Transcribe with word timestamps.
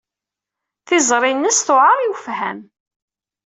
Tiẓri-nnes 0.87 1.59
tewɛeṛ 1.61 1.97
i 2.01 2.07
wefham. 2.13 2.59